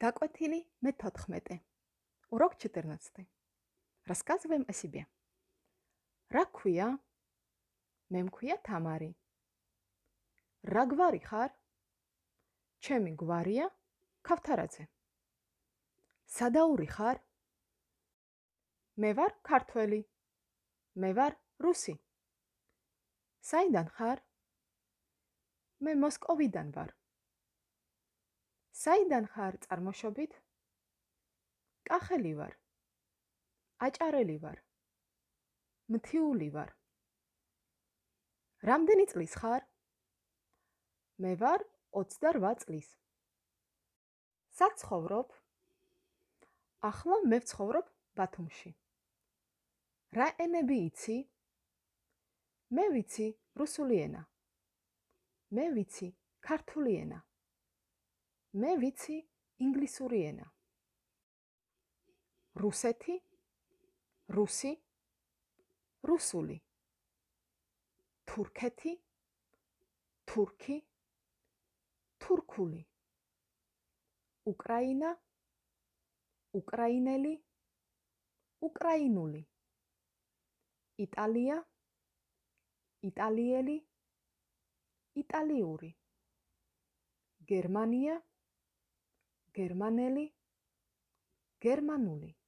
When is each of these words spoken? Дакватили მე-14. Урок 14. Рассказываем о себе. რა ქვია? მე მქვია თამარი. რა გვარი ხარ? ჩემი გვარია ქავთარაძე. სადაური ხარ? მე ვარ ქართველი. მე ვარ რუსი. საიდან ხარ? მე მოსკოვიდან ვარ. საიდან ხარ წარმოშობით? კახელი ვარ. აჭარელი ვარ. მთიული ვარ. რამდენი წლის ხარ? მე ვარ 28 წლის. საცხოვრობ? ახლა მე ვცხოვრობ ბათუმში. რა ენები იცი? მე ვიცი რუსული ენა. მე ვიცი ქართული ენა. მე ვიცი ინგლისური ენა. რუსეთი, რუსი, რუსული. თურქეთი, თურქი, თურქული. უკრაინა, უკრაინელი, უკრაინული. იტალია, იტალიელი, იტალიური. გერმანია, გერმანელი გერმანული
Дакватили 0.00 0.68
მე-14. 0.82 1.60
Урок 2.30 2.58
14. 2.58 3.26
Рассказываем 4.04 4.64
о 4.68 4.72
себе. 4.72 5.06
რა 6.34 6.44
ქვია? 6.50 6.88
მე 8.12 8.20
მქვია 8.28 8.56
თამარი. 8.68 9.10
რა 10.74 10.84
გვარი 10.92 11.20
ხარ? 11.24 11.50
ჩემი 12.84 13.12
გვარია 13.22 13.68
ქავთარაძე. 14.28 14.84
სადაური 16.36 16.88
ხარ? 16.96 17.22
მე 19.00 19.10
ვარ 19.18 19.32
ქართველი. 19.48 20.00
მე 21.00 21.10
ვარ 21.18 21.38
რუსი. 21.64 21.94
საიდან 23.50 23.88
ხარ? 23.96 24.20
მე 25.84 25.92
მოსკოვიდან 26.02 26.68
ვარ. 26.76 26.92
საიდან 28.79 29.25
ხარ 29.31 29.55
წარმოშობით? 29.65 30.35
კახელი 31.89 32.31
ვარ. 32.39 32.53
აჭარელი 33.87 34.37
ვარ. 34.43 34.61
მთიული 35.95 36.47
ვარ. 36.55 36.71
რამდენი 38.69 39.05
წლის 39.11 39.35
ხარ? 39.41 39.67
მე 41.25 41.35
ვარ 41.43 41.67
28 41.99 42.63
წლის. 42.63 42.95
საცხოვრობ? 44.61 45.37
ახლა 46.93 47.21
მე 47.29 47.43
ვცხოვრობ 47.43 47.93
ბათუმში. 48.15 48.75
რა 50.15 50.33
ენები 50.47 50.83
იცი? 50.87 51.21
მე 52.79 52.91
ვიცი 52.95 53.33
რუსული 53.59 54.05
ენა. 54.07 54.27
მე 55.51 55.73
ვიცი 55.75 56.15
ქართული 56.39 57.01
ენა. 57.03 57.25
მე 58.57 58.69
ვიცი 58.81 59.15
ინგლისური 59.61 60.19
ენა. 60.25 60.45
რუსეთი, 62.57 63.15
რუსი, 64.33 64.71
რუსული. 66.09 66.55
თურქეთი, 68.25 68.93
თურქი, 70.25 70.77
თურქული. 72.19 72.81
უკრაინა, 74.45 75.11
უკრაინელი, 76.53 77.35
უკრაინული. 78.61 79.43
იტალია, 80.97 81.59
იტალიელი, 83.03 83.77
იტალიური. 85.15 85.91
გერმანია, 87.53 88.17
გერმანელი 89.57 90.25
გერმანული 91.65 92.38